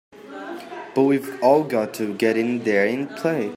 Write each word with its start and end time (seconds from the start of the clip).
But 0.95 1.03
we've 1.03 1.29
all 1.43 1.63
got 1.63 1.93
to 1.99 2.15
get 2.15 2.35
in 2.35 2.63
there 2.63 2.87
and 2.87 3.07
play! 3.17 3.49